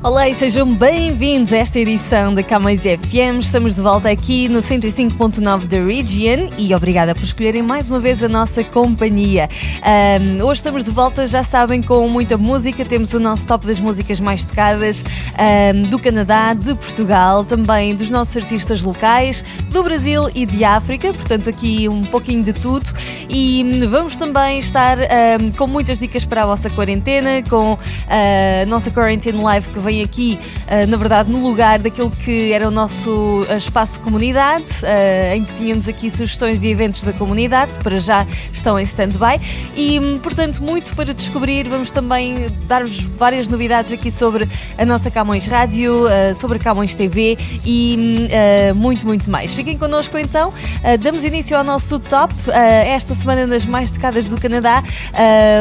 Olá 0.00 0.28
e 0.28 0.32
sejam 0.32 0.72
bem-vindos 0.72 1.52
a 1.52 1.56
esta 1.56 1.80
edição 1.80 2.32
da 2.32 2.40
Camões 2.40 2.82
FM. 2.82 3.40
Estamos 3.40 3.74
de 3.74 3.82
volta 3.82 4.08
aqui 4.08 4.48
no 4.48 4.60
105.9 4.60 5.66
da 5.66 5.84
Region 5.84 6.46
e 6.56 6.72
obrigada 6.72 7.16
por 7.16 7.24
escolherem 7.24 7.62
mais 7.62 7.88
uma 7.88 7.98
vez 7.98 8.22
a 8.22 8.28
nossa 8.28 8.62
companhia. 8.62 9.48
Um, 9.82 10.44
hoje 10.44 10.60
estamos 10.60 10.84
de 10.84 10.92
volta, 10.92 11.26
já 11.26 11.42
sabem, 11.42 11.82
com 11.82 12.08
muita 12.08 12.36
música. 12.38 12.84
Temos 12.84 13.12
o 13.12 13.18
nosso 13.18 13.44
top 13.44 13.66
das 13.66 13.80
músicas 13.80 14.20
mais 14.20 14.44
tocadas 14.44 15.04
um, 15.04 15.82
do 15.82 15.98
Canadá, 15.98 16.54
de 16.54 16.76
Portugal, 16.76 17.44
também 17.44 17.96
dos 17.96 18.08
nossos 18.08 18.36
artistas 18.36 18.82
locais, 18.82 19.42
do 19.68 19.82
Brasil 19.82 20.30
e 20.32 20.46
de 20.46 20.62
África. 20.62 21.12
Portanto, 21.12 21.50
aqui 21.50 21.88
um 21.88 22.04
pouquinho 22.04 22.44
de 22.44 22.52
tudo. 22.52 22.88
E 23.28 23.84
vamos 23.90 24.16
também 24.16 24.60
estar 24.60 24.96
um, 24.96 25.50
com 25.50 25.66
muitas 25.66 25.98
dicas 25.98 26.24
para 26.24 26.44
a 26.44 26.46
vossa 26.46 26.70
quarentena, 26.70 27.42
com 27.50 27.76
a 28.06 28.64
nossa 28.66 28.92
Quarantine 28.92 29.42
Live 29.42 29.68
que 29.70 29.87
vem 29.88 30.02
aqui, 30.02 30.38
uh, 30.66 30.86
na 30.86 30.98
verdade, 30.98 31.30
no 31.30 31.40
lugar 31.40 31.78
daquilo 31.78 32.10
que 32.10 32.52
era 32.52 32.68
o 32.68 32.70
nosso 32.70 33.40
uh, 33.48 33.56
espaço 33.56 33.98
comunidade, 34.00 34.66
uh, 34.82 35.34
em 35.34 35.42
que 35.44 35.54
tínhamos 35.54 35.88
aqui 35.88 36.10
sugestões 36.10 36.60
de 36.60 36.68
eventos 36.68 37.02
da 37.02 37.12
comunidade, 37.14 37.78
para 37.78 37.98
já 37.98 38.26
estão 38.52 38.78
em 38.78 38.82
stand-by 38.82 39.40
e, 39.74 39.98
hum, 39.98 40.18
portanto, 40.18 40.62
muito 40.62 40.94
para 40.94 41.14
descobrir. 41.14 41.66
Vamos 41.68 41.90
também 41.90 42.48
dar-vos 42.66 43.00
várias 43.00 43.48
novidades 43.48 43.92
aqui 43.92 44.10
sobre 44.10 44.46
a 44.76 44.84
nossa 44.84 45.10
Camões 45.10 45.46
Rádio, 45.46 46.04
sobre 46.34 46.58
Camões 46.58 46.94
TV 46.94 47.38
e 47.64 48.28
hum, 48.72 48.74
muito, 48.74 49.06
muito 49.06 49.30
mais. 49.30 49.54
Fiquem 49.54 49.78
connosco 49.78 50.18
então, 50.18 50.52
damos 51.00 51.24
início 51.24 51.56
ao 51.56 51.64
nosso 51.64 51.98
top. 51.98 52.34
esta 52.52 53.14
semana, 53.14 53.46
nas 53.46 53.64
mais 53.64 53.90
tocadas 53.90 54.28
do 54.28 54.40
Canadá, 54.40 54.82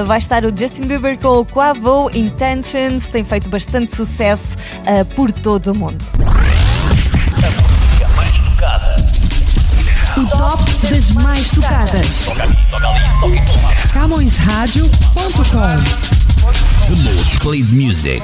vai 0.05 0.17
estar 0.17 0.43
o 0.43 0.55
Justin 0.55 0.83
Bieber 0.83 1.17
com 1.17 1.39
o 1.39 1.45
Quavo 1.45 2.09
Intentions, 2.13 3.09
tem 3.09 3.23
feito 3.23 3.49
bastante 3.49 3.95
sucesso 3.95 4.16
sucesso 4.17 4.57
uh, 4.81 5.05
por 5.13 5.31
todo 5.31 5.67
o 5.73 5.75
mundo. 5.75 6.03
O 10.17 10.25
top 10.25 10.63
das 10.89 11.11
mais 11.11 11.51
tocadas. 11.51 12.25
CamõesRádio.com 13.93 15.67
The 16.87 16.95
most 17.03 17.39
played 17.41 17.71
music. 17.71 18.23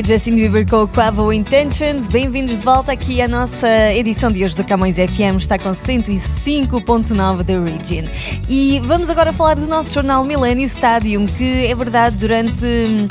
Foi 0.00 0.04
Justin 0.04 0.36
Bieber 0.36 0.66
com 0.66 0.86
Quavo 0.86 1.32
Intentions. 1.32 2.08
Bem-vindos 2.08 2.58
de 2.58 2.64
volta 2.64 2.92
aqui 2.92 3.20
à 3.20 3.28
nossa 3.28 3.68
edição 3.92 4.30
de 4.30 4.44
hoje 4.44 4.56
do 4.56 4.64
Camões 4.64 4.96
FM. 4.96 5.36
Está 5.38 5.58
com 5.58 5.70
105.9 5.70 7.42
da 7.42 7.52
Region. 7.60 8.08
E 8.48 8.80
vamos 8.80 9.10
agora 9.10 9.32
falar 9.32 9.54
do 9.54 9.66
nosso 9.66 9.92
jornal 9.92 10.24
Millennium 10.24 10.64
Stadium, 10.64 11.26
que 11.26 11.66
é 11.66 11.74
verdade, 11.74 12.16
durante 12.16 13.08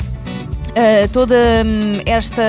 Uh, 0.70 1.08
toda 1.12 1.34
um, 1.34 2.00
esta 2.06 2.42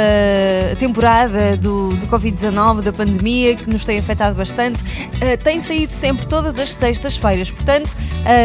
temporada 0.77 1.57
do, 1.57 1.89
do 1.95 2.07
Covid-19, 2.07 2.81
da 2.81 2.94
pandemia, 2.94 3.56
que 3.56 3.68
nos 3.68 3.83
tem 3.83 3.97
afetado 3.97 4.35
bastante, 4.35 4.81
uh, 4.83 5.44
tem 5.44 5.59
saído 5.59 5.91
sempre 5.91 6.27
todas 6.27 6.57
as 6.59 6.73
sextas-feiras. 6.73 7.50
Portanto, 7.50 7.95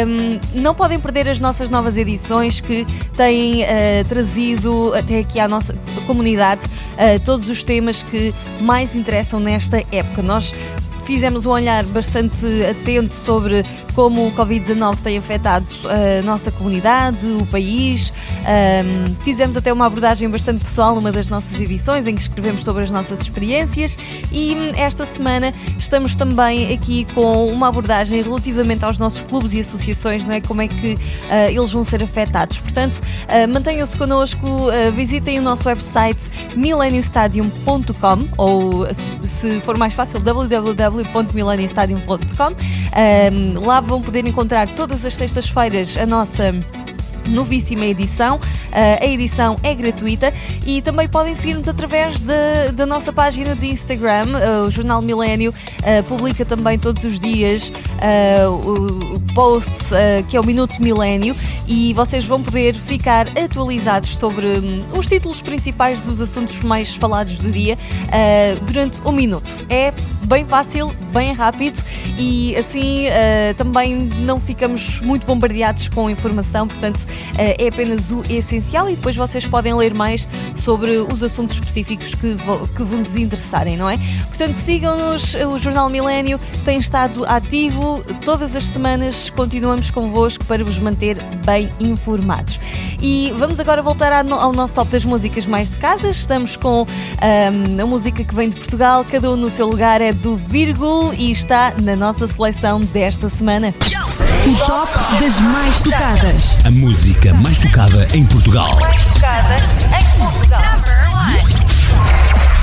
um, 0.07 0.61
não 0.61 0.75
podem 0.75 0.99
perder 0.99 1.29
as 1.29 1.41
nossas 1.41 1.69
novas 1.69 1.97
edições 1.97 2.61
que 2.61 2.87
têm 3.15 3.65
uh, 3.65 3.67
trazido 4.09 4.95
até 4.95 5.19
aqui 5.19 5.39
à 5.39 5.47
nossa 5.47 5.75
comunidade 6.07 6.63
todos 7.25 7.49
os 7.49 7.63
temas 7.63 8.03
que 8.03 8.33
mais 8.61 8.97
interessam 8.97 9.39
nesta 9.39 9.79
época. 9.93 10.23
Nós 10.23 10.55
fizemos 11.07 11.47
um 11.47 11.51
olhar 11.51 11.85
bastante 11.85 12.45
atento 12.69 13.15
sobre 13.15 13.65
como 13.95 14.27
o 14.27 14.33
Covid-19 14.33 14.97
tem 15.01 15.17
afetado 15.17 15.67
a 15.85 16.23
nossa 16.23 16.51
comunidade, 16.51 17.27
o 17.27 17.47
país. 17.47 18.13
Um, 18.43 19.15
fizemos 19.23 19.57
até 19.57 19.73
uma 19.73 19.87
abordagem 19.87 20.29
bastante 20.29 20.63
pessoal 20.63 20.95
numa 20.95 21.11
das 21.11 21.29
nossas 21.29 21.59
edições 21.59 22.07
em 22.07 22.15
que 22.15 22.21
escrevemos 22.21 22.63
sobre 22.63 22.83
as 22.83 22.91
nossas 22.91 23.21
experiências 23.21 23.97
e 24.31 24.55
esta 24.77 25.07
semana 25.07 25.55
estamos 25.79 26.15
também 26.15 26.75
aqui 26.75 27.07
com 27.15 27.49
uma 27.49 27.69
abordagem 27.69 28.21
relativamente 28.21 28.85
aos 28.85 28.99
nossos 28.99 29.23
clubes 29.23 29.55
e 29.55 29.61
associações, 29.61 30.27
não 30.27 30.35
é? 30.35 30.41
como 30.41 30.61
é 30.61 30.69
que 30.69 30.95
uh, 30.95 30.99
eles 31.49 31.73
vão 31.73 31.85
ser 31.85 32.03
afetados. 32.03 32.59
Portanto, 32.59 33.01
uh, 33.01 33.49
mantenham-se 33.51 33.97
connosco, 33.97 34.47
uh, 34.47 34.93
visitem 34.93 35.39
o 35.39 35.43
nosso 35.43 35.69
website 35.69 36.21
millenniumstadium.com 36.55 38.29
ou 38.37 38.87
se 38.95 39.61
for 39.61 39.79
mais 39.79 39.95
fácil 39.95 40.21
www.millenniumstadium.com. 41.03 42.53
Um, 42.53 43.67
lá 43.67 43.81
vão 43.81 44.01
poder 44.03 44.27
encontrar 44.27 44.69
todas 44.69 45.05
as 45.05 45.15
sextas-feiras 45.15 45.97
a 45.97 46.07
nossa 46.07 46.53
novíssima 47.29 47.85
edição. 47.85 48.37
Uh, 48.37 49.03
a 49.03 49.07
edição 49.07 49.59
é 49.63 49.75
gratuita 49.75 50.33
e 50.65 50.83
também 50.83 51.09
podem 51.09 51.35
seguir-nos 51.35 51.69
através 51.69 52.21
de, 52.21 52.73
da 52.75 52.87
nossa 52.87 53.13
página 53.13 53.55
de 53.55 53.67
Instagram. 53.67 54.27
Uh, 54.27 54.67
o 54.67 54.71
Jornal 54.71 55.03
Milênio 55.03 55.53
uh, 55.53 56.03
publica 56.09 56.45
também 56.45 56.79
todos 56.79 57.05
os 57.05 57.19
dias 57.19 57.73
o, 58.49 59.19
posts 59.35 59.91
que 60.29 60.37
é 60.37 60.41
o 60.41 60.45
Minuto 60.45 60.81
Milênio 60.81 61.35
e 61.67 61.93
vocês 61.95 62.25
vão 62.25 62.43
poder 62.43 62.75
ficar 62.75 63.27
atualizados 63.39 64.17
sobre 64.17 64.47
um, 64.47 64.81
os 64.99 65.07
títulos 65.07 65.41
principais 65.41 66.03
dos 66.03 66.21
assuntos 66.21 66.63
mais 66.63 66.95
falados 66.95 67.39
do 67.39 67.51
dia 67.51 67.79
durante 68.67 69.01
um 69.03 69.13
minuto. 69.13 69.51
É 69.69 69.93
bem 70.27 70.45
fácil, 70.45 70.95
bem 71.13 71.33
rápido 71.33 71.83
e 72.19 72.57
assim 72.57 73.07
também 73.57 73.95
não 74.21 74.41
ficamos 74.41 75.01
muito 75.01 75.27
bombardeados 75.27 75.89
com 75.89 76.11
informação, 76.11 76.67
portanto 76.67 77.07
eh, 77.39 77.65
é 77.65 77.69
apenas 77.69 78.11
o 78.11 78.23
essencial 78.29 78.89
e 78.89 78.97
depois 78.97 79.17
vocês 79.17 79.47
podem 79.47 79.75
ler 79.75 79.95
mais 79.95 80.29
sobre 80.57 80.99
os 80.99 81.23
assuntos 81.23 81.57
específicos 81.57 82.15
que, 82.15 82.37
que 82.75 82.83
vos 82.83 83.17
interessarem, 83.17 83.77
não 83.77 83.89
é? 83.89 83.99
Portanto, 84.29 84.55
sigam-nos, 84.55 85.35
o 85.35 85.59
Jornal 85.59 85.89
Milênio 85.89 86.41
tem 86.65 86.79
estado 86.79 87.25
ativo 87.25 88.03
todas 88.25 88.57
as 88.57 88.65
semanas, 88.65 89.31
continuamos 89.31 89.91
convosco 89.91 90.45
para 90.45 90.65
vos 90.65 90.79
manter 90.79 91.17
bem 91.45 91.69
informados. 91.81 92.59
E 93.01 93.33
vamos 93.37 93.61
agora 93.61 93.83
voltar 93.83 94.13
ao 94.13 94.53
nosso 94.53 94.75
top 94.75 94.91
das 94.91 95.05
músicas 95.05 95.45
mais 95.45 95.71
tocadas. 95.71 96.17
Estamos 96.17 96.57
com 96.57 96.83
um, 96.83 97.83
a 97.83 97.87
música 97.87 98.25
que 98.25 98.35
vem 98.35 98.49
de 98.49 98.57
Portugal, 98.57 99.05
cada 99.05 99.31
um 99.31 99.37
no 99.37 99.51
seu 99.51 99.67
lugar 99.67 100.01
é 100.01 100.13
do 100.17 100.37
Vírgul 100.37 101.13
e 101.15 101.31
está 101.31 101.73
na 101.83 101.95
nossa 101.97 102.27
seleção 102.27 102.81
desta 102.81 103.29
semana. 103.29 103.75
O 104.47 104.55
top 104.67 105.21
das 105.21 105.39
mais 105.41 105.81
tocadas. 105.81 106.57
A 106.65 106.71
música 106.71 107.35
mais 107.35 107.59
tocada 107.59 108.07
em 108.15 108.25
Portugal. 108.27 108.71
Mais 108.81 109.05
tocada 109.05 109.57
em 109.99 110.05
Portugal. 110.19 110.63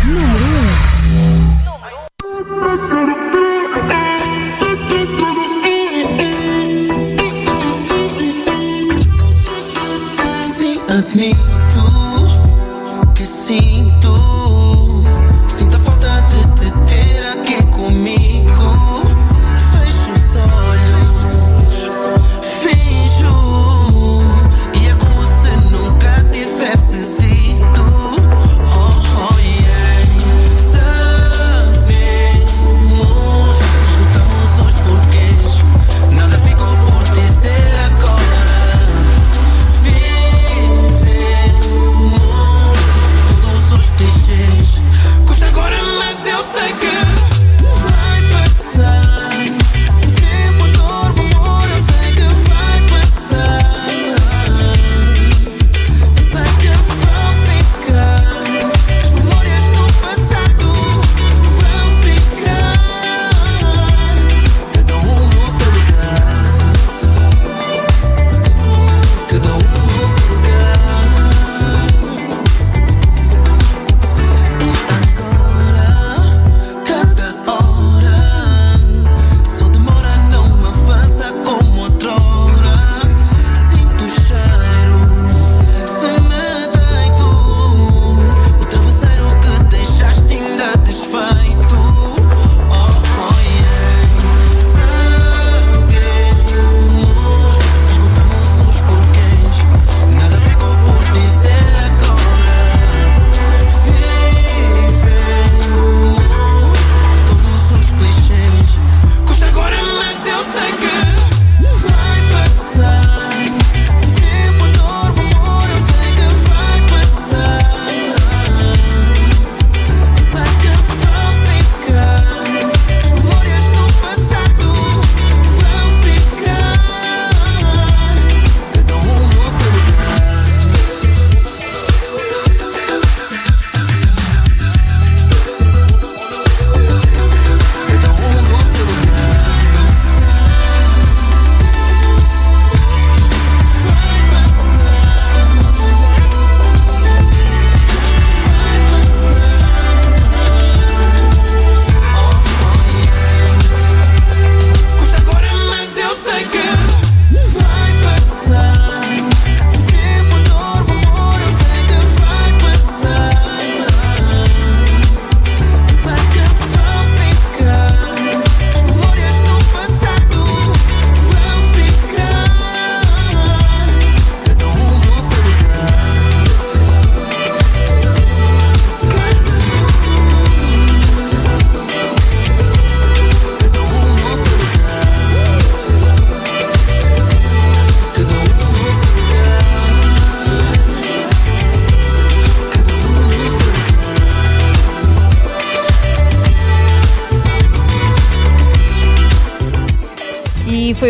Número 0.05 0.45
1. 10.39 10.43
Sim, 10.43 10.79
admito 10.89 11.83
que 13.15 13.25
sinto. 13.25 14.52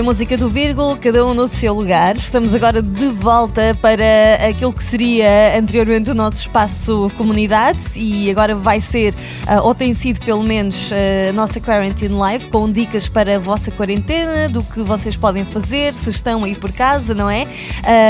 Música 0.04 0.36
do 0.36 0.50
Vírgula, 0.50 0.98
cada 0.98 1.26
um 1.26 1.34
no 1.34 1.48
seu 1.48 1.74
lugar. 1.74 2.18
Estamos 2.18 2.54
agora 2.54 2.82
de 2.82 3.08
volta 3.08 3.74
para 3.82 4.04
aquilo 4.50 4.74
que 4.74 4.84
seria 4.84 5.58
anteriormente 5.58 6.12
o 6.12 6.14
nosso 6.14 6.42
espaço 6.42 7.10
comunidade 7.16 7.80
e 7.96 8.30
agora 8.30 8.54
vai 8.54 8.82
ser, 8.82 9.14
uh, 9.14 9.62
ou 9.64 9.74
tem 9.74 9.94
sido 9.94 10.20
pelo 10.20 10.44
menos, 10.44 10.92
uh, 10.92 11.30
a 11.30 11.32
nossa 11.32 11.62
Quarantine 11.62 12.14
Live 12.14 12.48
com 12.48 12.70
dicas 12.70 13.08
para 13.08 13.38
a 13.38 13.40
vossa 13.40 13.72
quarentena, 13.72 14.50
do 14.50 14.62
que 14.62 14.82
vocês 14.82 15.16
podem 15.16 15.46
fazer, 15.46 15.96
se 15.96 16.10
estão 16.10 16.44
aí 16.44 16.54
por 16.54 16.74
casa, 16.74 17.14
não 17.14 17.30
é? 17.30 17.44
Uh, 17.44 17.48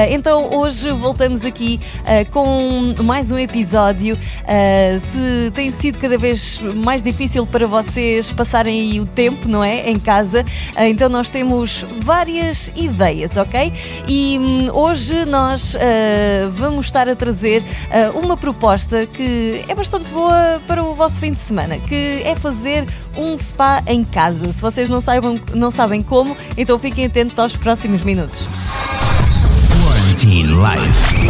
então 0.09 0.51
hoje 0.51 0.89
voltamos 0.89 1.45
aqui 1.45 1.79
com 2.31 2.95
mais 3.03 3.31
um 3.31 3.37
episódio. 3.37 4.17
se 4.99 5.51
tem 5.51 5.69
sido 5.69 5.99
cada 5.99 6.17
vez 6.17 6.59
mais 6.83 7.03
difícil 7.03 7.45
para 7.45 7.67
vocês 7.67 8.31
passarem 8.31 8.99
o 8.99 9.05
tempo, 9.05 9.47
não 9.47 9.63
é? 9.63 9.89
Em 9.91 9.99
casa, 9.99 10.43
então 10.75 11.07
nós 11.07 11.29
temos 11.29 11.82
várias 11.99 12.71
ideias, 12.75 13.35
ok? 13.37 13.73
E 14.07 14.37
hum, 14.39 14.69
hoje 14.73 15.25
nós 15.25 15.75
uh, 15.75 16.51
vamos 16.51 16.87
estar 16.87 17.07
a 17.07 17.15
trazer 17.15 17.61
uh, 17.61 18.19
uma 18.19 18.35
proposta 18.37 19.05
que 19.05 19.63
é 19.67 19.75
bastante 19.75 20.11
boa 20.11 20.61
para 20.67 20.83
o 20.83 20.93
vosso 20.93 21.19
fim 21.19 21.31
de 21.31 21.39
semana, 21.39 21.77
que 21.79 22.21
é 22.23 22.35
fazer 22.35 22.87
um 23.17 23.37
spa 23.37 23.81
em 23.87 24.03
casa. 24.03 24.51
Se 24.51 24.61
vocês 24.61 24.89
não, 24.89 25.01
saibam, 25.01 25.39
não 25.53 25.71
sabem 25.71 26.01
como, 26.01 26.35
então 26.57 26.77
fiquem 26.77 27.05
atentos 27.05 27.37
aos 27.37 27.55
próximos 27.55 28.03
minutos. 28.03 28.45
Life. 30.23 31.27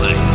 Life. 0.00 0.33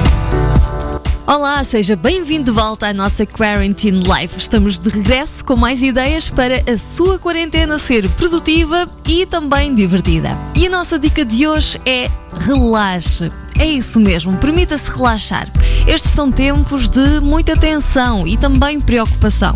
Olá, 1.31 1.63
seja 1.63 1.95
bem-vindo 1.95 2.45
de 2.45 2.51
volta 2.51 2.87
à 2.87 2.93
nossa 2.93 3.23
Quarantine 3.23 3.99
Life. 3.99 4.35
Estamos 4.35 4.79
de 4.79 4.89
regresso 4.89 5.45
com 5.45 5.55
mais 5.55 5.83
ideias 5.83 6.27
para 6.27 6.55
a 6.67 6.75
sua 6.75 7.19
quarentena 7.19 7.77
ser 7.77 8.09
produtiva 8.13 8.89
e 9.07 9.27
também 9.27 9.71
divertida. 9.71 10.29
E 10.57 10.65
a 10.65 10.69
nossa 10.71 10.97
dica 10.97 11.23
de 11.23 11.47
hoje 11.47 11.79
é 11.85 12.09
relaxe. 12.33 13.29
É 13.59 13.65
isso 13.65 13.99
mesmo, 13.99 14.37
permita-se 14.37 14.89
relaxar. 14.89 15.45
Estes 15.85 16.11
são 16.11 16.31
tempos 16.31 16.87
de 16.87 17.19
muita 17.19 17.57
tensão 17.57 18.25
e 18.25 18.37
também 18.37 18.79
preocupação. 18.79 19.51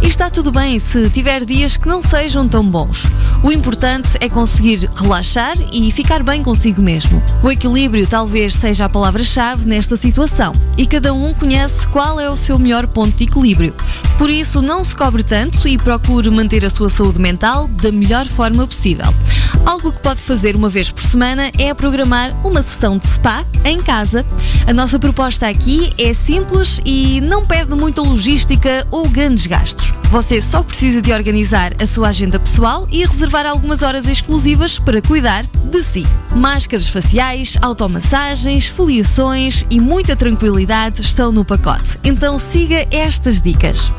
E 0.00 0.06
está 0.06 0.30
tudo 0.30 0.52
bem 0.52 0.78
se 0.78 1.10
tiver 1.10 1.44
dias 1.44 1.76
que 1.76 1.88
não 1.88 2.00
sejam 2.00 2.48
tão 2.48 2.64
bons. 2.64 3.06
O 3.42 3.50
importante 3.50 4.16
é 4.20 4.28
conseguir 4.28 4.88
relaxar 4.94 5.56
e 5.72 5.90
ficar 5.90 6.22
bem 6.22 6.40
consigo 6.40 6.80
mesmo. 6.80 7.20
O 7.42 7.50
equilíbrio 7.50 8.06
talvez 8.06 8.54
seja 8.54 8.84
a 8.84 8.88
palavra-chave 8.88 9.66
nesta 9.66 9.96
situação 9.96 10.52
e 10.76 10.86
cada 10.86 11.12
um 11.12 11.34
conhece 11.34 11.84
qual 11.88 12.20
é 12.20 12.30
o 12.30 12.36
seu 12.36 12.60
melhor 12.60 12.86
ponto 12.86 13.16
de 13.16 13.24
equilíbrio. 13.24 13.74
Por 14.16 14.30
isso, 14.30 14.62
não 14.62 14.82
se 14.82 14.94
cobre 14.94 15.22
tanto 15.22 15.66
e 15.66 15.76
procure 15.76 16.30
manter 16.30 16.64
a 16.64 16.70
sua 16.70 16.88
saúde 16.88 17.20
mental 17.20 17.68
da 17.68 17.90
melhor 17.90 18.26
forma 18.26 18.66
possível. 18.66 19.12
Algo 19.64 19.92
que 19.92 20.02
pode 20.02 20.20
fazer 20.20 20.56
uma 20.56 20.68
vez 20.68 20.90
por 20.90 21.02
semana 21.02 21.50
é 21.58 21.72
programar 21.74 22.34
uma 22.44 22.62
sessão 22.62 22.98
de 22.98 23.06
spa 23.06 23.44
em 23.64 23.78
casa. 23.78 24.24
A 24.66 24.72
nossa 24.72 24.98
proposta 24.98 25.48
aqui 25.48 25.92
é 25.98 26.12
simples 26.12 26.80
e 26.84 27.20
não 27.20 27.42
pede 27.42 27.74
muita 27.74 28.02
logística 28.02 28.86
ou 28.90 29.08
grandes 29.08 29.46
gastos. 29.46 29.92
Você 30.10 30.40
só 30.40 30.62
precisa 30.62 31.02
de 31.02 31.12
organizar 31.12 31.74
a 31.80 31.86
sua 31.86 32.08
agenda 32.08 32.38
pessoal 32.38 32.88
e 32.90 33.04
reservar 33.04 33.46
algumas 33.46 33.82
horas 33.82 34.06
exclusivas 34.06 34.78
para 34.78 35.02
cuidar 35.02 35.44
de 35.44 35.82
si. 35.82 36.06
Máscaras 36.34 36.88
faciais, 36.88 37.56
automassagens, 37.60 38.66
foliações 38.66 39.66
e 39.68 39.78
muita 39.78 40.16
tranquilidade 40.16 41.02
estão 41.02 41.30
no 41.30 41.44
pacote. 41.44 41.98
Então 42.02 42.38
siga 42.38 42.86
estas 42.90 43.40
dicas. 43.40 43.90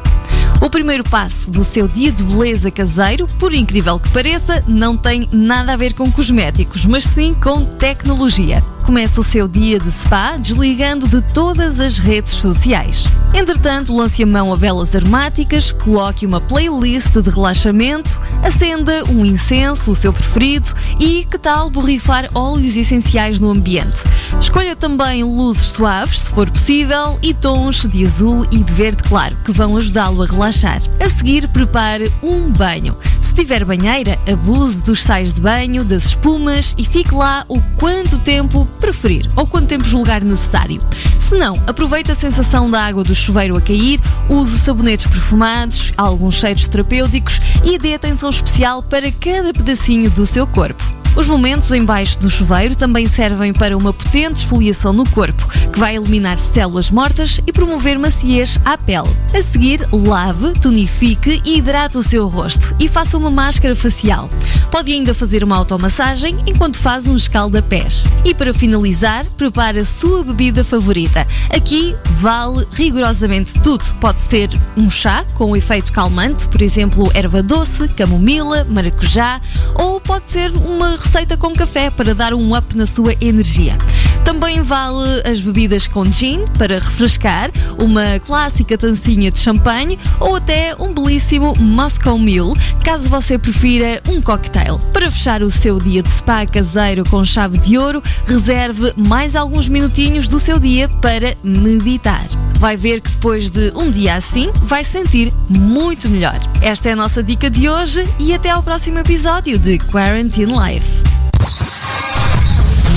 O 0.62 0.70
primeiro 0.70 1.04
passo 1.04 1.50
do 1.50 1.64
seu 1.64 1.88
dia 1.88 2.12
de 2.12 2.22
beleza 2.22 2.70
caseiro, 2.70 3.26
por 3.40 3.54
incrível 3.54 3.98
que 3.98 4.10
pareça, 4.10 4.64
não 4.68 4.98
tem 4.98 5.28
nada 5.32 5.74
a 5.74 5.78
ver 5.78 5.94
com 5.94 6.12
cosméticos, 6.12 6.86
mas 6.86 7.06
sim 7.06 7.34
com 7.34 7.64
tecnologia. 7.64 8.62
Começa 8.90 9.22
o 9.22 9.24
seu 9.24 9.48
dia 9.48 9.78
de 9.78 9.92
spa 9.92 10.36
desligando 10.36 11.08
de 11.08 11.22
todas 11.22 11.80
as 11.80 12.00
redes 12.00 12.32
sociais. 12.32 13.06
Entretanto, 13.36 13.96
lance 13.96 14.24
a 14.24 14.26
mão 14.26 14.52
a 14.52 14.56
velas 14.56 14.96
aromáticas, 14.96 15.72
coloque 15.72 16.26
uma 16.26 16.42
playlist 16.42 17.12
de 17.12 17.30
relaxamento, 17.30 18.20
acenda 18.44 19.04
um 19.12 19.24
incenso, 19.24 19.92
o 19.92 19.96
seu 19.96 20.12
preferido, 20.12 20.74
e 21.00 21.24
que 21.24 21.38
tal 21.38 21.70
borrifar 21.70 22.28
óleos 22.34 22.76
essenciais 22.76 23.40
no 23.40 23.52
ambiente? 23.52 24.04
Escolha 24.42 24.76
também 24.76 25.24
luzes 25.24 25.68
suaves, 25.68 26.22
se 26.22 26.32
for 26.32 26.50
possível, 26.50 27.20
e 27.22 27.32
tons 27.32 27.88
de 27.88 28.04
azul 28.04 28.44
e 28.52 28.58
de 28.58 28.74
verde 28.74 29.04
claro, 29.04 29.38
que 29.46 29.52
vão 29.52 29.78
ajudá-lo 29.78 30.24
a 30.24 30.26
relaxar. 30.26 30.82
A 31.00 31.08
seguir, 31.08 31.48
prepare 31.50 32.12
um 32.24 32.50
banho. 32.50 32.98
Tiver 33.40 33.64
banheira, 33.64 34.20
abuse 34.30 34.84
dos 34.84 35.02
sais 35.02 35.34
de 35.34 35.40
banho, 35.40 35.82
das 35.86 36.08
espumas 36.08 36.76
e 36.78 36.84
fique 36.84 37.16
lá 37.16 37.46
o 37.48 37.62
quanto 37.80 38.20
tempo 38.20 38.66
preferir 38.82 39.26
ou 39.34 39.48
quanto 39.48 39.68
tempo 39.68 39.86
julgar 39.86 40.22
necessário. 40.22 40.82
Se 41.18 41.36
não, 41.36 41.56
aproveite 41.66 42.12
a 42.12 42.16
sensação 42.16 42.70
da 42.70 42.84
água 42.84 43.02
do 43.02 43.16
chuveiro 43.16 43.58
a 43.58 43.62
cair, 43.62 44.02
use 44.28 44.60
sabonetes 44.60 45.08
perfumados, 45.08 45.94
alguns 45.96 46.36
cheiros 46.36 46.68
terapêuticos 46.68 47.40
e 47.64 47.78
dê 47.78 47.94
atenção 47.94 48.28
especial 48.28 48.84
para 48.84 49.10
cada 49.10 49.54
pedacinho 49.54 50.10
do 50.10 50.26
seu 50.26 50.46
corpo. 50.46 50.99
Os 51.20 51.28
momentos 51.28 51.70
embaixo 51.74 52.18
do 52.18 52.30
chuveiro 52.30 52.78
também 52.78 53.06
servem 53.06 53.52
para 53.52 53.78
uma 53.78 53.92
potente 53.92 54.38
esfoliação 54.38 54.94
no 54.94 55.08
corpo, 55.10 55.46
que 55.70 55.78
vai 55.78 55.98
eliminar 55.98 56.40
células 56.40 56.90
mortas 56.90 57.42
e 57.46 57.52
promover 57.52 58.00
maciez 58.00 58.58
à 58.64 58.78
pele. 58.78 59.10
A 59.34 59.42
seguir, 59.42 59.86
lave, 59.92 60.54
tonifique 60.54 61.42
e 61.44 61.58
hidrate 61.58 61.98
o 61.98 62.04
seu 62.04 62.26
rosto 62.26 62.74
e 62.80 62.88
faça 62.88 63.18
uma 63.18 63.30
máscara 63.30 63.76
facial. 63.76 64.30
Pode 64.72 64.94
ainda 64.94 65.14
fazer 65.14 65.44
uma 65.44 65.58
automassagem 65.58 66.38
enquanto 66.48 66.80
faz 66.80 67.06
um 67.06 67.18
escalda-pés. 67.18 68.06
E 68.24 68.34
para 68.34 68.54
finalizar, 68.54 69.26
prepare 69.34 69.80
a 69.80 69.86
sua 69.86 70.24
bebida 70.24 70.64
favorita. 70.64 71.28
Aqui 71.50 71.94
vale 72.12 72.66
rigorosamente 72.72 73.60
tudo. 73.60 73.84
Pode 74.00 74.22
ser 74.22 74.50
um 74.78 74.90
chá 74.90 75.26
com 75.34 75.52
um 75.52 75.56
efeito 75.56 75.92
calmante, 75.92 76.48
por 76.48 76.62
exemplo, 76.62 77.12
erva 77.14 77.44
doce, 77.44 77.90
camomila, 77.90 78.66
maracujá, 78.70 79.42
ou 79.76 80.00
pode 80.00 80.32
ser 80.32 80.52
uma 80.52 80.94
receita 81.10 81.36
com 81.36 81.52
café 81.52 81.90
para 81.90 82.14
dar 82.14 82.36
um 82.36 82.56
up 82.56 82.78
na 82.78 82.86
sua 82.86 83.16
energia. 83.20 83.76
Também 84.24 84.62
vale 84.62 85.24
as 85.26 85.42
bebidas 85.42 85.88
com 85.88 86.06
gin 86.06 86.46
para 86.56 86.76
refrescar, 86.76 87.50
uma 87.82 88.20
clássica 88.20 88.78
tancinha 88.78 89.32
de 89.32 89.40
champanhe 89.40 89.98
ou 90.20 90.36
até 90.36 90.76
um 90.80 90.94
belíssimo 90.94 91.56
Moscow 91.60 92.16
Mule, 92.16 92.54
caso 92.84 93.10
você 93.10 93.40
prefira 93.40 94.00
um 94.08 94.22
cocktail. 94.22 94.78
Para 94.94 95.10
fechar 95.10 95.42
o 95.42 95.50
seu 95.50 95.80
dia 95.80 96.04
de 96.04 96.10
spa 96.10 96.46
caseiro 96.46 97.04
com 97.10 97.26
chave 97.26 97.58
de 97.58 97.76
ouro, 97.76 98.04
reserve 98.28 98.94
mais 98.96 99.36
alguns 99.36 99.68
minutinhos 99.68 100.28
do 100.28 100.40
seu 100.40 100.60
dia 100.60 100.88
para 101.02 101.36
meditar. 101.44 102.28
Vai 102.60 102.76
ver 102.76 103.00
que 103.00 103.10
depois 103.10 103.50
de 103.50 103.72
um 103.74 103.90
dia 103.90 104.16
assim, 104.16 104.52
vai 104.64 104.84
sentir 104.84 105.34
muito 105.48 106.10
melhor. 106.10 106.38
Esta 106.62 106.90
é 106.90 106.92
a 106.92 106.96
nossa 106.96 107.24
dica 107.24 107.50
de 107.50 107.70
hoje 107.70 108.06
e 108.20 108.34
até 108.34 108.50
ao 108.50 108.62
próximo 108.62 109.00
episódio 109.00 109.58
de 109.58 109.78
Quarantine 109.78 110.52
Life. 110.52 111.02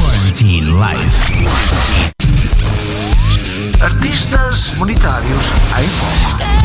Quarantine 0.01 0.67
Life. 0.67 1.47
Artistas 3.81 4.75
monetários 4.77 5.47
em 5.81 5.89
foco. 5.89 6.62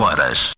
Horas 0.00 0.49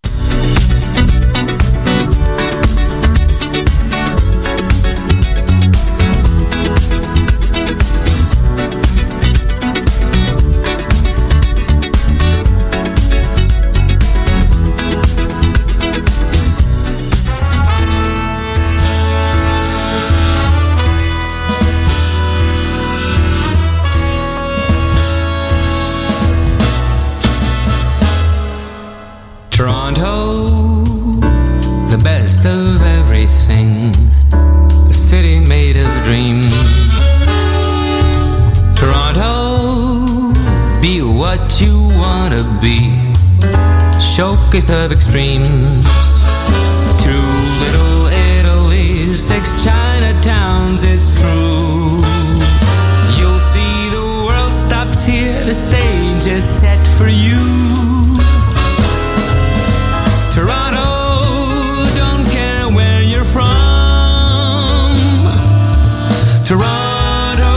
Toronto, 66.52 67.54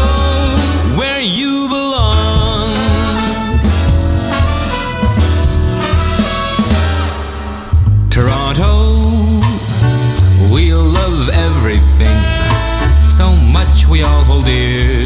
where 0.97 1.19
you 1.19 1.67
belong. 1.67 2.69
Toronto, 8.09 8.93
we'll 10.49 10.81
love 10.81 11.27
everything. 11.27 12.17
So 13.09 13.35
much 13.35 13.85
we 13.85 14.01
all 14.01 14.23
hold 14.23 14.45
dear. 14.45 15.03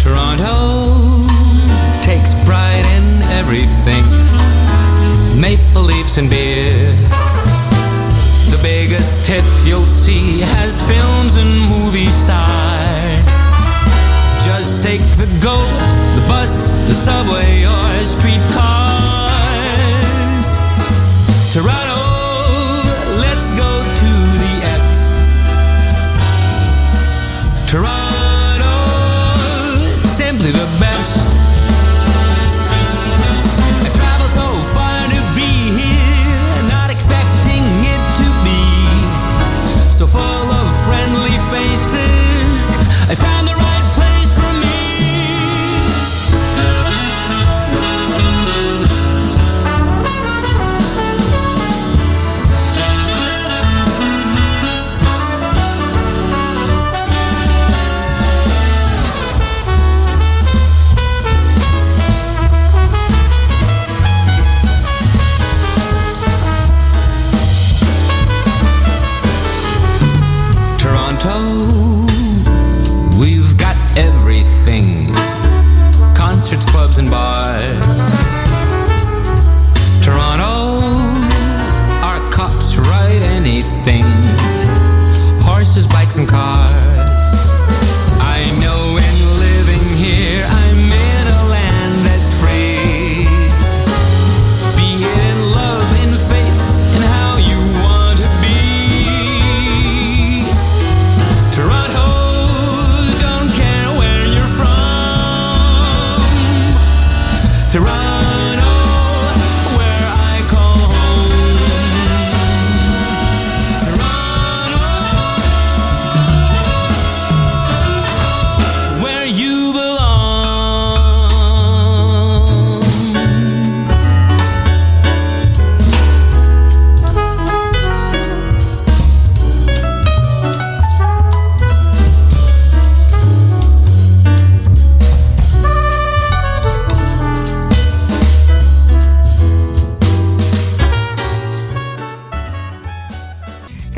Toronto 0.00 1.26
takes 2.00 2.32
pride 2.46 2.86
in 2.96 3.20
everything. 3.38 4.06
Maple 5.38 5.82
leafs 5.82 6.16
and 6.16 6.30
beer. 6.30 6.49
Subway, 17.10 17.64
oh. 17.66 17.79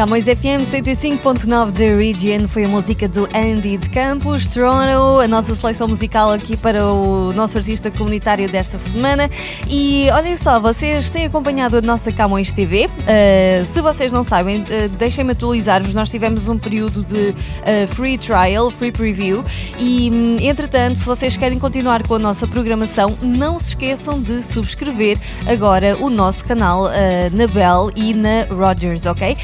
Camões 0.03 0.25
FM 0.25 0.67
105.9 0.69 1.71
da 1.71 1.97
Region 1.97 2.49
foi 2.49 2.65
a 2.65 2.69
música 2.69 3.07
do 3.07 3.29
Andy 3.33 3.77
de 3.77 3.89
Campos, 3.89 4.49
Toronto, 4.49 5.21
a 5.21 5.29
nossa 5.29 5.55
seleção 5.55 5.87
musical 5.87 6.33
aqui 6.33 6.57
para 6.57 6.85
o 6.85 7.33
nosso 7.33 7.57
artista 7.57 7.89
comunitário 7.89 8.51
desta 8.51 8.79
semana. 8.79 9.31
E 9.69 10.09
olhem 10.13 10.37
só, 10.37 10.59
vocês 10.59 11.09
têm 11.09 11.27
acompanhado 11.27 11.77
a 11.77 11.81
nossa 11.81 12.11
Camões 12.11 12.53
TV. 12.53 12.87
Uh, 12.87 13.65
se 13.65 13.81
vocês 13.81 14.13
não 14.13 14.25
sabem, 14.25 14.63
uh, 14.63 14.89
deixem-me 14.99 15.31
atualizar-vos. 15.31 15.95
Nós 15.95 16.11
tivemos 16.11 16.49
um 16.49 16.59
período 16.59 17.05
de 17.05 17.29
uh, 17.29 17.87
free 17.87 18.19
trial, 18.19 18.73
free 18.73 18.91
preview. 18.91 19.45
E 19.79 20.11
hum, 20.11 20.37
entretanto, 20.41 20.99
se 20.99 21.07
vocês 21.07 21.37
querem 21.37 21.61
continuar 21.61 22.05
com 22.09 22.17
a 22.17 22.19
nossa 22.19 22.45
programação, 22.49 23.17
não 23.23 23.57
se 23.61 23.69
esqueçam 23.69 24.21
de 24.21 24.43
subscrever 24.43 25.17
agora 25.47 25.97
o 26.01 26.11
nosso 26.11 26.45
canal 26.45 26.89
na 27.33 27.47
Bell 27.47 27.93
e 27.95 28.13
na 28.13 28.47
Rogers, 28.51 29.07
ok? 29.07 29.37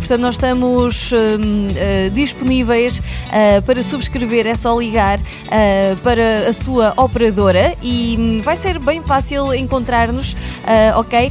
Portanto, 0.00 0.20
nós 0.22 0.34
estamos 0.34 1.12
hum, 1.12 1.68
uh, 1.68 2.10
disponíveis 2.10 2.98
uh, 2.98 3.62
para 3.64 3.82
subscrever, 3.82 4.46
é 4.46 4.54
só 4.54 4.76
ligar 4.78 5.20
uh, 5.20 5.96
para 6.02 6.48
a 6.48 6.52
sua 6.52 6.92
operadora 6.96 7.76
e 7.82 8.16
hum, 8.18 8.40
vai 8.42 8.56
ser 8.56 8.78
bem 8.78 9.02
fácil 9.02 9.54
encontrar-nos, 9.54 10.36
ok? 10.96 11.30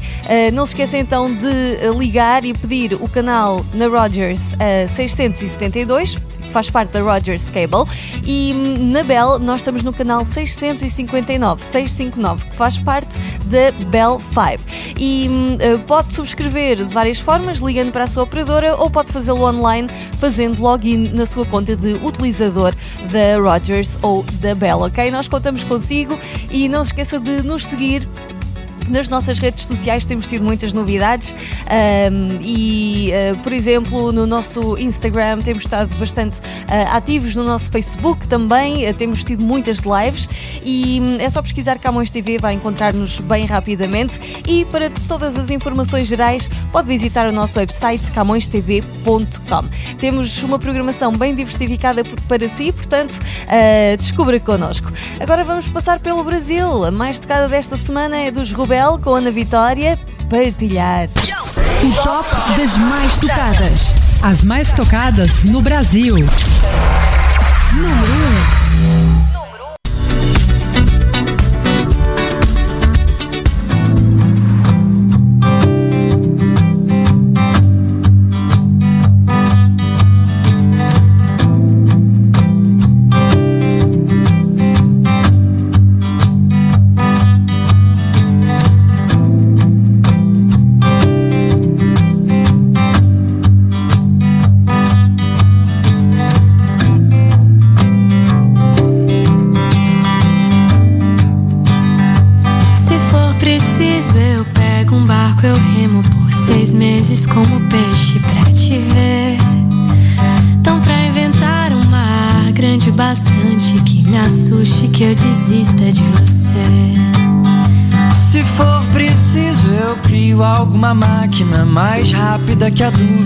Não 0.54 0.66
se 0.66 0.74
esqueça 0.74 0.98
então 0.98 1.34
de 1.34 1.90
ligar 1.98 2.46
e 2.46 2.54
pedir 2.54 2.94
o 2.94 3.10
canal 3.10 3.66
na 3.74 3.88
Rogers 3.88 4.54
uh, 4.54 4.88
672 4.96 6.16
que 6.16 6.39
faz 6.50 6.70
parte 6.70 6.92
da 6.92 7.02
Rogers 7.02 7.46
Cable, 7.46 7.90
e 8.24 8.54
hum, 8.56 8.92
na 8.92 9.04
Bell 9.04 9.40
nós 9.40 9.62
estamos 9.62 9.84
no 9.84 9.94
canal 9.94 10.24
659, 10.24 11.64
659, 11.64 12.46
que 12.46 12.56
faz 12.56 12.78
parte 12.78 13.18
da 13.46 13.72
Bell 13.88 14.20
5. 14.20 14.64
E 14.98 15.30
eh, 15.60 15.78
pode 15.88 16.14
subscrever 16.14 16.78
de 16.78 16.94
várias 16.94 17.20
formas, 17.20 17.58
ligando 17.60 17.92
para 17.92 18.04
a 18.04 18.08
sua 18.08 18.24
operadora, 18.24 18.76
ou 18.76 18.90
pode 18.90 19.12
fazê-lo 19.12 19.42
online, 19.42 19.88
fazendo 20.18 20.62
login 20.62 21.10
na 21.14 21.26
sua 21.26 21.46
conta 21.46 21.76
de 21.76 21.94
utilizador 22.04 22.74
da 23.12 23.38
Rogers 23.42 23.98
ou 24.02 24.24
da 24.42 24.56
Bell, 24.56 24.80
ok? 24.80 25.10
Nós 25.12 25.28
contamos 25.28 25.64
consigo 25.64 26.18
e 26.50 26.68
não 26.68 26.84
se 26.84 26.92
esqueça 26.92 27.20
de 27.20 27.44
nos 27.44 27.66
seguir 27.66 28.08
nas 28.90 29.08
nossas 29.08 29.40
redes 29.40 29.66
sociais 29.66 30.06
temos 30.06 30.26
tido 30.26 30.44
muitas 30.44 30.74
novidades 30.74 31.36
um, 32.12 32.38
e, 32.42 33.12
uh, 33.12 33.38
por 33.40 33.54
exemplo, 33.54 34.12
no 34.12 34.26
nosso 34.26 34.78
Instagram 34.78 35.40
temos 35.40 35.64
estado 35.64 35.96
bastante 35.98 36.40
uh, 36.40 36.96
ativos, 36.96 37.36
no 37.36 37.44
nosso 37.44 37.72
Facebook 37.72 38.28
também 38.28 38.90
uh, 38.90 38.94
temos 38.94 39.24
tido 39.24 39.44
muitas 39.44 39.80
lives 39.80 40.28
e 40.64 41.00
um, 41.02 41.18
é 41.20 41.30
só 41.30 41.42
pesquisar 41.42 41.78
Camões 41.80 42.10
TV, 42.10 42.38
vai 42.38 42.54
encontrar-nos 42.54 43.20
bem 43.20 43.46
rapidamente 43.46 44.20
e 44.48 44.66
para 44.66 44.90
todas 45.08 45.38
as 45.38 45.50
informações 45.50 46.08
gerais 46.08 46.50
pode 46.72 46.88
visitar 46.88 47.28
o 47.30 47.32
nosso 47.32 47.60
website 47.60 48.12
camõestv.com. 48.12 49.98
Temos 50.00 50.42
uma 50.44 50.58
programação 50.58 51.12
bem 51.12 51.36
diversificada 51.36 52.04
para 52.28 52.50
si, 52.50 52.72
portanto, 52.72 53.16
descubra 53.98 54.40
connosco. 54.40 54.92
Agora 55.20 55.44
vamos 55.44 55.68
passar 55.68 56.00
pelo 56.00 56.24
Brasil. 56.24 56.86
A 56.86 56.92
mais 56.92 57.20
tocada 57.20 57.48
desta 57.48 57.78
semana 57.78 58.18
é 58.18 58.32
dos 58.32 58.52
Rubel 58.80 58.98
com 59.00 59.16
Ana 59.16 59.30
Vitória. 59.30 60.00
Partilhar. 60.30 61.10
O 61.10 61.92
top 62.02 62.30
das 62.58 62.78
mais 62.78 63.18
tocadas. 63.18 63.94
As 64.22 64.42
mais 64.42 64.72
tocadas 64.72 65.44
no 65.44 65.62
Brasil. 65.62 66.16
Número 67.74 68.14
1. 68.14 68.39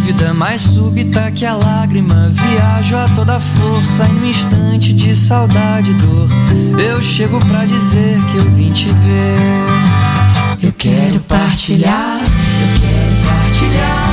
Dúvida, 0.03 0.33
mais 0.33 0.59
súbita 0.59 1.31
que 1.31 1.45
a 1.45 1.53
lágrima. 1.53 2.29
Viajo 2.29 2.97
a 2.97 3.07
toda 3.09 3.39
força 3.39 4.05
em 4.05 4.19
um 4.19 4.29
instante 4.29 4.93
de 4.93 5.15
saudade 5.15 5.91
e 5.91 5.93
dor. 5.93 6.29
Eu 6.77 7.01
chego 7.01 7.39
pra 7.45 7.63
dizer 7.65 8.19
que 8.25 8.37
eu 8.37 8.51
vim 8.51 8.71
te 8.71 8.89
ver. 8.89 10.61
Eu 10.61 10.73
quero 10.73 11.19
partilhar, 11.21 12.19
eu 12.19 12.81
quero 12.81 13.15
partilhar 13.27 14.12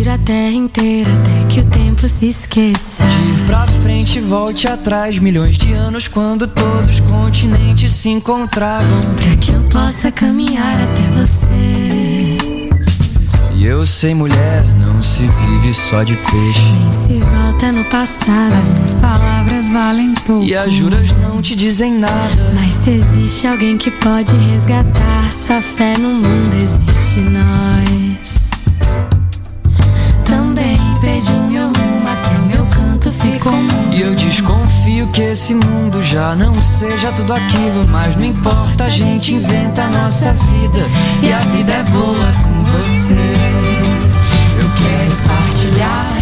eu 0.00 0.04
giro 0.04 0.12
a 0.12 0.18
terra 0.18 0.52
inteira 0.52 1.12
até 1.12 1.44
que 1.46 1.60
o 1.60 1.64
tempo 1.66 2.08
se 2.08 2.28
esqueça. 2.28 3.04
Ir 3.04 3.46
pra 3.46 3.66
frente 3.82 4.18
e 4.18 4.20
volte 4.20 4.66
atrás, 4.66 5.18
milhões 5.18 5.58
de 5.58 5.72
anos 5.72 6.08
quando 6.08 6.46
todos 6.46 6.94
os 6.94 7.00
continentes 7.00 7.92
se 7.92 8.08
encontravam. 8.08 9.00
Pra 9.16 9.36
que 9.36 9.52
eu 9.52 9.62
possa 9.64 10.10
caminhar 10.10 10.80
até 10.80 11.02
você. 11.18 12.38
E 13.54 13.66
eu 13.66 13.84
sei, 13.84 14.14
mulher, 14.14 14.64
não 14.86 15.02
se 15.02 15.22
vive 15.22 15.74
só 15.74 16.02
de 16.02 16.16
peixe. 16.16 16.72
Nem 16.80 16.90
se 16.90 17.18
volta 17.18 17.70
no 17.70 17.84
passado. 17.84 18.54
As 18.54 18.72
minhas 18.72 18.94
palavras 18.94 19.70
valem 19.70 20.14
pouco. 20.26 20.46
E 20.46 20.56
as 20.56 20.72
juras 20.72 21.14
não 21.18 21.42
te 21.42 21.54
dizem 21.54 21.98
nada. 21.98 22.52
Mas 22.58 22.72
se 22.72 22.90
existe 22.90 23.46
alguém 23.46 23.76
que 23.76 23.90
pode 23.90 24.34
resgatar 24.34 25.30
sua 25.30 25.60
fé 25.60 25.92
no 25.98 26.08
mundo, 26.08 26.54
existe 26.54 27.20
nós. 27.20 27.79
E 34.00 34.02
eu 34.02 34.14
desconfio 34.14 35.06
que 35.08 35.20
esse 35.20 35.54
mundo 35.54 36.02
já 36.02 36.34
não 36.34 36.54
seja 36.54 37.12
tudo 37.12 37.34
aquilo. 37.34 37.86
Mas 37.86 38.16
não 38.16 38.24
importa, 38.24 38.84
a 38.84 38.88
gente 38.88 39.34
inventa 39.34 39.82
a 39.82 39.88
nossa 39.90 40.32
vida. 40.32 40.88
E 41.22 41.30
a 41.30 41.38
vida 41.38 41.70
é 41.70 41.82
boa 41.82 42.32
com 42.42 42.64
você. 42.64 43.12
Eu 44.58 44.70
quero 44.80 45.14
partilhar, 45.28 46.19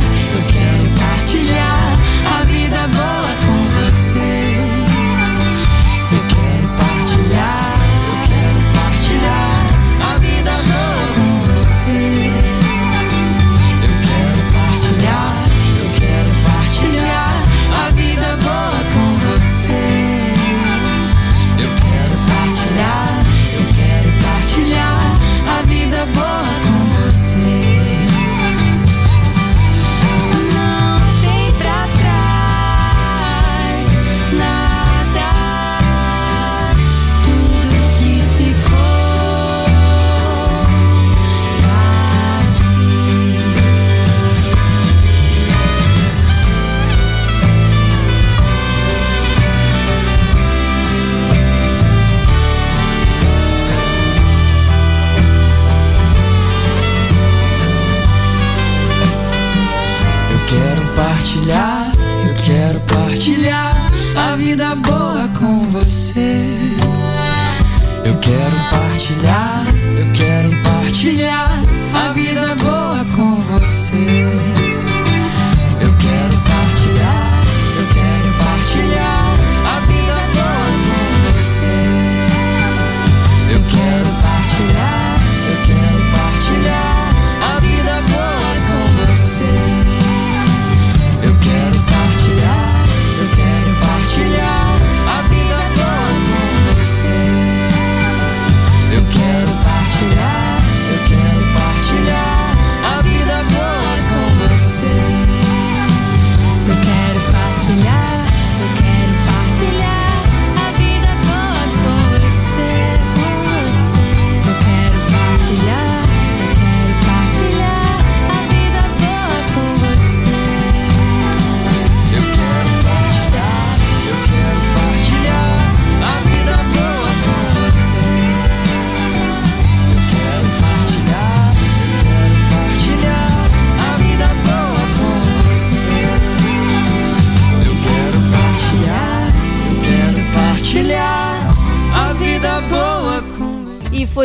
quero 63.08 63.16
partilhar 63.16 63.74
a 64.16 64.36
vida 64.36 64.74
boa 64.76 65.28
com 65.38 65.62
você. 65.70 66.46
Eu 68.04 68.16
quero 68.18 68.56
partilhar, 68.70 69.64
eu 69.98 70.12
quero 70.12 70.62
partilhar 70.62 71.47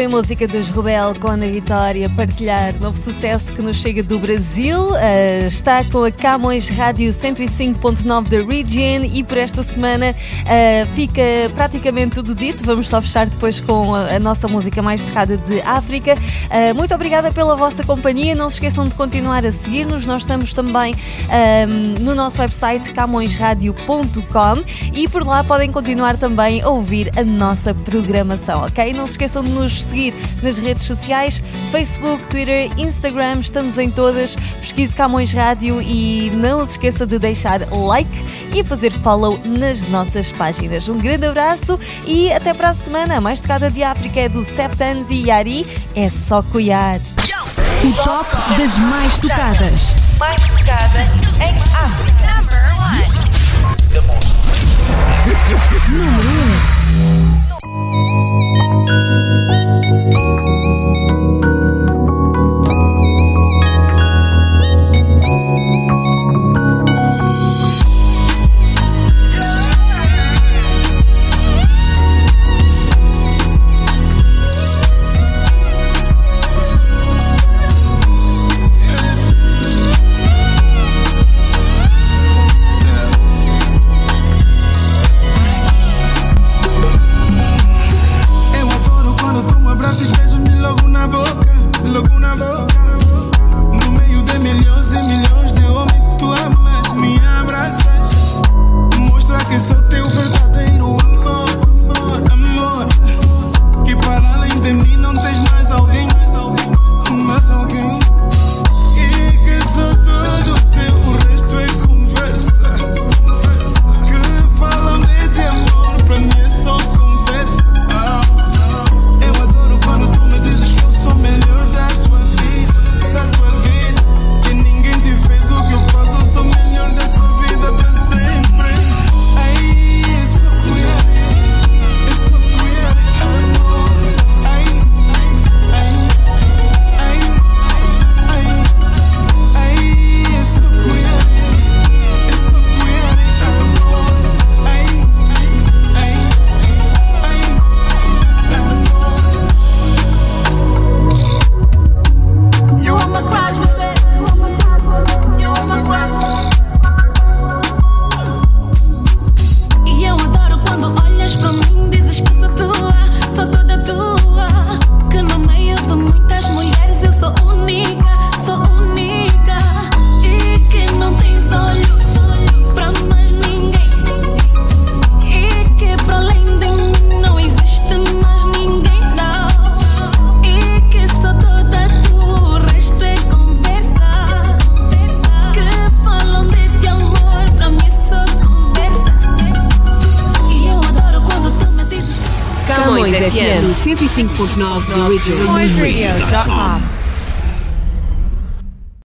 foi 0.04 0.06
a 0.06 0.10
música 0.10 0.48
dos 0.48 0.70
Rebel 0.70 1.14
com 1.20 1.30
Ana 1.30 1.48
Vitória 1.48 2.10
partilhar 2.10 2.74
novo 2.82 2.98
sucesso 2.98 3.54
que 3.54 3.62
nos 3.62 3.78
chega 3.78 4.04
do 4.04 4.20
Brasil. 4.20 4.92
Uh, 4.92 5.48
está 5.48 5.84
com 5.86 6.04
a 6.04 6.12
Camões 6.12 6.68
Rádio 6.68 7.10
105.9 7.12 8.28
da 8.28 8.38
Region 8.38 9.06
e 9.06 9.24
por 9.24 9.38
esta 9.38 9.64
semana 9.64 10.12
uh, 10.12 10.88
fica 10.94 11.22
praticamente 11.54 12.16
tudo 12.16 12.36
dito. 12.36 12.66
Vamos 12.66 12.90
só 12.90 13.02
fechar 13.02 13.28
depois 13.28 13.62
com 13.62 13.96
a, 13.96 14.16
a 14.16 14.20
nossa 14.20 14.48
música 14.48 14.82
mais 14.82 15.04
tocada 15.04 15.38
de 15.38 15.62
África. 15.62 16.16
Uh, 16.16 16.76
muito 16.76 16.94
obrigada 16.94 17.32
pela 17.32 17.56
vossa 17.56 17.84
companhia. 17.84 18.36
Não 18.36 18.50
se 18.50 18.56
esqueçam 18.56 18.84
de 18.84 18.96
continuar 18.96 19.46
a 19.46 19.52
seguir-nos. 19.52 20.06
Nós 20.06 20.22
estamos 20.22 20.54
também 20.54 20.94
no 22.02 22.14
nosso 22.14 22.42
website 22.42 22.92
camõesradio.com 22.94 24.64
e 24.94 25.08
por 25.08 25.26
lá 25.26 25.44
podem 25.44 25.72
continuar 25.72 26.18
também 26.18 26.62
a 26.62 26.70
ouvir 26.70 27.12
a 27.18 27.24
nossa 27.24 27.74
programação, 27.74 28.66
ok? 28.66 28.92
Não 28.94 29.08
se 29.08 29.14
esqueçam 29.14 29.44
de 29.44 29.52
nos 29.52 29.84
seguir 29.94 30.14
nas 30.42 30.58
redes 30.58 30.86
sociais, 30.88 31.42
Facebook, 31.72 32.26
Twitter, 32.26 32.72
Instagram, 32.80 33.40
estamos 33.40 33.78
em 33.78 33.92
todas. 33.92 34.36
Pesquise 34.60 34.96
Camões 34.96 35.32
Rádio 35.32 35.80
e 35.82 36.32
não 36.34 36.66
se 36.66 36.74
esqueça 36.74 37.06
de 37.06 37.20
deixar 37.20 37.62
like 37.72 38.10
e 38.54 38.64
fazer 38.64 38.92
follow 38.92 39.40
nas 39.46 39.88
nossas 39.90 40.32
páginas. 40.32 40.90
Um 40.90 40.98
grande 40.98 41.28
abraço 41.28 41.80
e 42.08 42.34
até 42.34 42.54
para 42.54 42.70
a 42.70 42.74
semana. 42.74 43.18
A 43.18 43.22
mais 43.22 43.40
tocada 43.40 43.70
de 43.70 43.84
África 43.84 44.20
é 44.22 44.28
do 44.28 44.44
Seftans 44.44 45.06
e 45.10 45.28
Yari. 45.28 45.68
É 45.96 46.10
só 46.10 46.42
cuidar. 46.42 47.00
O 47.00 47.94
top 48.04 48.58
das 48.58 48.78
mais 48.78 49.18
tocadas. 49.20 49.94
Mais 50.18 50.42
tocada 50.42 51.02
em 51.40 51.56
África. 51.76 52.24
Número 55.90 56.30
1. 56.80 56.83